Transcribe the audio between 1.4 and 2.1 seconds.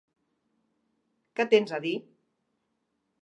tens a dir?